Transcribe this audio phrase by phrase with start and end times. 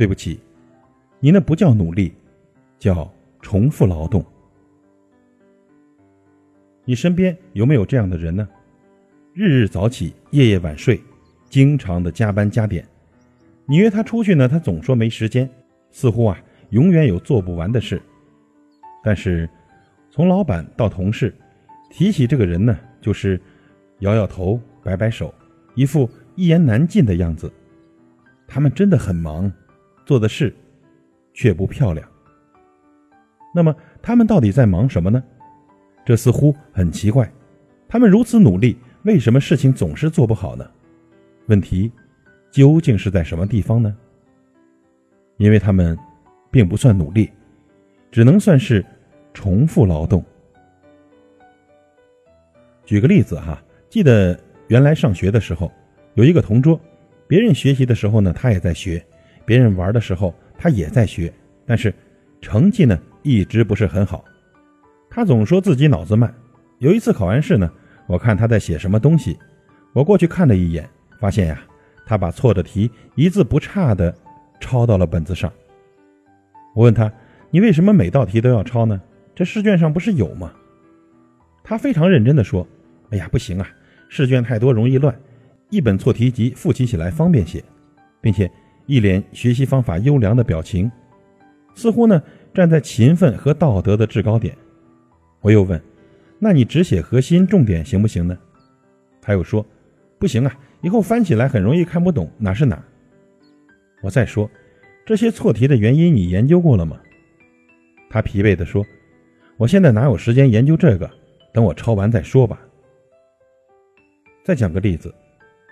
[0.00, 0.40] 对不起，
[1.18, 2.14] 你那不叫努力，
[2.78, 3.12] 叫
[3.42, 4.24] 重复劳动。
[6.86, 8.48] 你身边有没有这样的人呢？
[9.34, 10.98] 日日早起，夜夜晚睡，
[11.50, 12.82] 经常的加班加点。
[13.66, 15.46] 你约他出去呢，他总说没时间，
[15.90, 18.00] 似乎啊永远有做不完的事。
[19.04, 19.46] 但是，
[20.10, 21.30] 从老板到同事，
[21.90, 23.38] 提起这个人呢，就是
[23.98, 25.34] 摇摇头、摆摆手，
[25.74, 27.52] 一副一言难尽的样子。
[28.48, 29.52] 他们真的很忙，
[30.10, 30.52] 做的事
[31.32, 32.04] 却不漂亮。
[33.54, 35.22] 那么，他们到底在忙什么呢？
[36.04, 37.32] 这似乎很奇怪。
[37.88, 40.68] 他们如此努力，为什么事情总是做不好呢？
[41.46, 41.92] 问题
[42.50, 43.96] 究竟是在什么地方呢？
[45.36, 45.96] 因为他们
[46.50, 47.30] 并不算努力，
[48.10, 48.84] 只能算是
[49.32, 50.24] 重复劳动。
[52.84, 54.36] 举个例子哈，记得
[54.66, 55.70] 原来上学的时候，
[56.14, 56.80] 有一个同桌，
[57.28, 59.00] 别人学习的时候呢，他也在学；
[59.50, 61.32] 别人玩的时候，他也在学，
[61.66, 61.92] 但是
[62.40, 64.24] 成绩呢，一直不是很好。
[65.10, 66.32] 他总说自己脑子慢。
[66.78, 67.68] 有一次考完试呢，
[68.06, 69.36] 我看他在写什么东西，
[69.92, 71.60] 我过去看了一眼，发现呀，
[72.06, 74.14] 他把错的题一字不差的
[74.60, 75.52] 抄到了本子上。
[76.76, 77.12] 我问他
[77.50, 79.02] ：“你为什么每道题都要抄呢？
[79.34, 80.52] 这试卷上不是有吗？”
[81.64, 82.64] 他非常认真的说
[83.10, 83.68] ：“哎呀，不行啊，
[84.08, 85.12] 试卷太多容易乱，
[85.70, 87.60] 一本错题集复习起来方便些，
[88.20, 88.48] 并且
[88.90, 90.90] 一脸学习方法优良的表情，
[91.76, 92.20] 似乎呢
[92.52, 94.52] 站在勤奋和道德的制高点。”
[95.40, 95.80] 我又问
[96.40, 98.36] ：“那你只写核心重点行不行呢？”
[99.22, 99.64] 他又说
[100.18, 102.82] ：“不行啊，以后翻起来很容易看不懂哪是哪。”
[104.02, 104.50] 我再说
[105.06, 106.98] ：“这些错题的原因你研究过了吗？”
[108.10, 108.84] 他疲惫地说
[109.56, 111.08] ：“我现在哪有时间研究这个？
[111.52, 112.60] 等我抄完再说吧。”
[114.42, 115.14] 再讲个例子，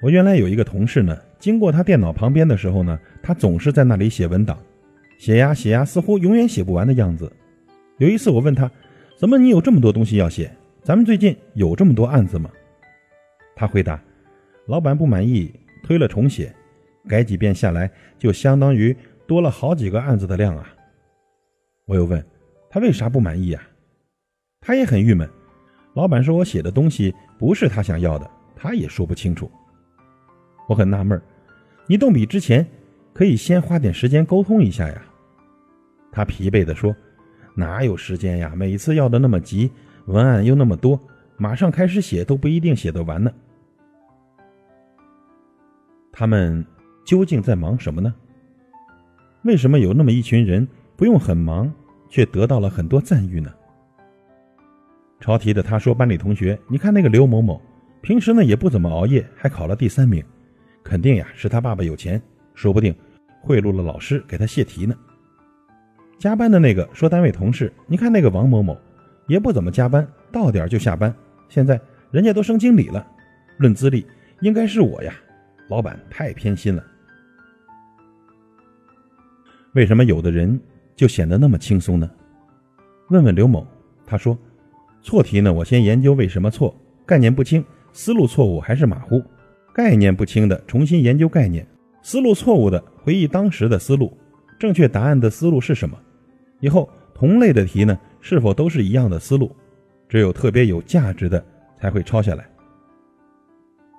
[0.00, 4.58] 我原来有一个同事呢，经过他电脑旁边的时候呢，他总是在那里写文档，
[5.18, 7.32] 写呀写呀，似乎永远写不完的样子。
[7.98, 8.70] 有一次我问他。
[9.18, 10.48] 怎么你有这么多东西要写？
[10.80, 12.48] 咱们最近有这么多案子吗？
[13.56, 14.00] 他回答
[14.66, 15.52] ：“老板不满意，
[15.82, 16.54] 推了重写，
[17.08, 18.96] 改几遍下来，就相当于
[19.26, 20.72] 多了好几个案子的量啊。”
[21.84, 22.24] 我又问
[22.70, 23.60] 他为啥不满意呀？
[24.60, 25.28] 他也很郁闷。
[25.94, 29.50] 老板说我写的东西不是他想要的，他也说不清楚。
[30.68, 31.20] 我很纳闷
[31.88, 32.64] 你动笔之前
[33.12, 35.02] 可以先花点时间沟通一下呀。
[36.12, 36.94] 他疲惫地说。
[37.54, 38.52] 哪有时间呀？
[38.54, 39.68] 每次要的那么急，
[40.04, 41.00] 文案又那么多，
[41.36, 43.32] 马上开始写都不一定写得完呢。
[46.12, 46.64] 他们
[47.04, 48.14] 究竟在忙什么呢？
[49.42, 51.68] 为什么有那么一群人不用很忙，
[52.08, 53.52] 却得到了很多赞誉呢？
[55.18, 57.60] 抄题的他说：“班里同学，你看那个刘某某，
[58.02, 60.22] 平时呢也不怎么熬夜，还考了第三名，
[60.88, 62.20] 肯定呀是他爸爸有钱，
[62.54, 62.94] 说不定
[63.42, 64.96] 贿赂了老师给他泄题呢。”
[66.18, 68.74] 加班的那个说：“单位同事，你看那个王某某，
[69.26, 71.14] 也不怎么加班，到点就下班。
[71.50, 71.78] 现在
[72.10, 73.06] 人家都升经理了，
[73.58, 74.06] 论资历
[74.40, 75.14] 应该是我呀。
[75.68, 76.82] 老板太偏心了。
[79.74, 80.58] 为什么有的人
[80.96, 82.10] 就显得那么轻松呢？
[83.10, 83.66] 问问刘某，
[84.06, 84.36] 他说：
[85.02, 86.74] 错题呢，我先研究为什么错，
[87.06, 89.20] 概念不清，思路错误还是马虎；
[89.78, 91.64] 概念不清的重新研究概念，
[92.02, 94.12] 思路错误的回忆当时的思路，
[94.58, 95.96] 正确答案的思路是什么？”
[96.58, 99.54] 以后同类的题呢，是否都是一样的思路？
[100.08, 101.46] 只有特别有价值的
[101.80, 102.44] 才会抄下来。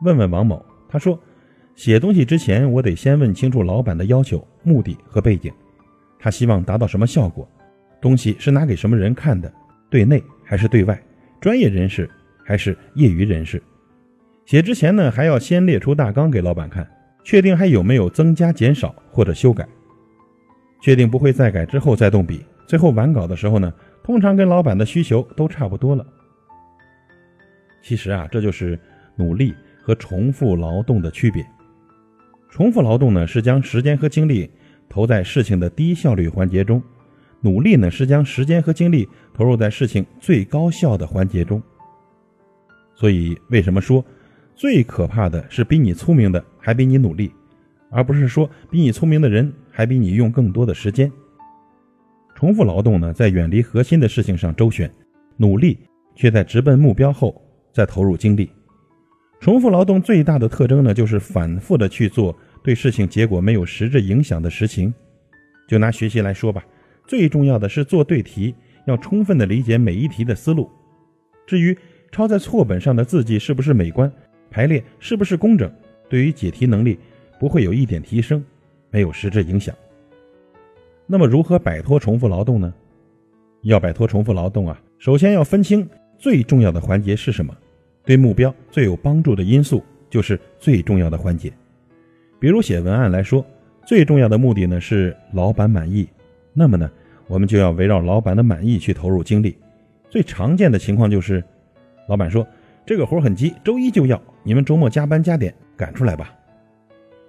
[0.02, 1.18] 问问王某，他说，
[1.76, 5.50] 写东西之前我得先问清楚老板的要求、目的和背景，
[6.20, 7.50] 他希望达到什么效果？
[8.02, 9.50] 东西是拿给什么人看的？
[9.90, 11.02] 对内还是对外？
[11.40, 12.10] 专业人士
[12.44, 13.64] 还是业余人士？
[14.50, 16.90] 写之前呢，还要先列出大纲给老板看，
[17.24, 19.64] 确定还有没有增加、减少或者修改。
[20.82, 23.72] 确定不会再改之后再动笔，最后完稿的时候呢，
[24.02, 26.04] 通常跟老板的需求都差不多了。
[27.84, 28.80] 其实啊，这就是
[29.16, 31.46] 努力和重复劳动的区别。
[32.50, 34.50] 重复劳动呢是将时间和精力
[34.90, 36.82] 投在事情的低效率环节中，
[37.42, 41.62] 努力呢是将时间和精力投入在事情最高效的环节中。
[42.96, 44.04] 所以，为什么说
[44.60, 47.32] 最可怕的是比你聪明的还比你努力？
[47.90, 51.10] 而不是说比你聪明的人还比你用更多的时间。
[52.36, 54.92] 重复劳动呢，在远离核心的事情上周旋，
[55.38, 55.80] 努力
[56.14, 57.42] 却在直奔目标后
[57.72, 58.52] 再投入精力。
[59.40, 64.94] 重复劳动最大的特征呢，就是反复的去做对事情结果没有实质影响的事情。
[65.70, 66.66] 就拿学习来说吧，
[67.08, 68.54] 最重要的是做对题，
[68.88, 70.70] 要充分的理解每一题的思路。
[71.48, 71.78] 至于
[72.12, 74.12] 抄在错本上的字迹是不是美观，
[74.50, 75.72] 排列是不是工整，
[76.10, 76.98] 对于解题能力。
[77.40, 78.44] 不会有一点提升，
[78.92, 79.74] 没有实质影响。
[81.08, 82.74] 那么如何摆脱重复劳动呢？
[83.62, 87.56] 要摆脱重复劳动啊，首先要分清最重要的环节是什么，
[88.04, 91.50] 对目标最有帮助的因素就是最重要的环节。
[92.42, 93.46] 比如写文案来说，
[93.86, 96.10] 最重要的目的呢是老板满意，
[96.52, 96.92] 那么呢，
[97.28, 99.56] 我们就要围绕老板的满意去投入精力。
[100.10, 101.42] 最常见的情况就是，
[102.10, 102.46] 老板说
[102.90, 106.34] 这个活很急，周一就要，你们周末加班加点赶出来吧。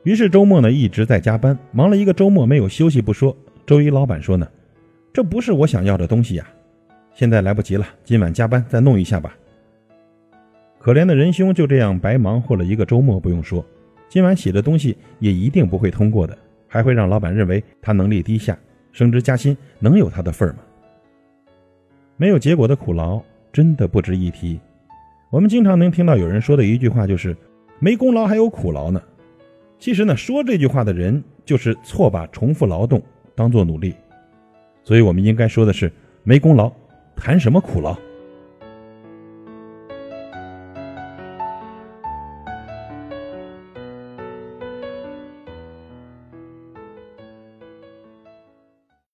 [0.05, 3.37] 于是周末呢一直在加班，忙了一个周末没有休息不说，
[3.67, 4.49] 周一老板说呢，
[5.13, 6.49] 这不是我想要的东西呀，
[7.13, 9.37] 现在来不及了，今晚加班再弄一下吧。
[10.79, 13.63] 可怜的仁兄就这样白忙活了一个周末，不用说，
[14.09, 16.35] 今晚写的东西也一定不会通过的，
[16.69, 18.59] 还会让老板认为他能力低下，
[18.93, 20.61] 升职加薪能有他的份儿吗？
[22.17, 23.23] 没有结果的苦劳
[23.53, 24.59] 真的不值一提。
[25.31, 27.37] 我们经常能听到有人说的一句话就是，
[27.79, 29.01] 没功劳还有苦劳呢。
[29.79, 33.01] 其实呢，说这句话的人就是错把重复劳动
[33.37, 33.95] 当做努力，
[34.83, 35.91] 所以我们应该说的是：
[36.25, 36.71] 没功劳，
[37.15, 37.97] 谈什么苦劳？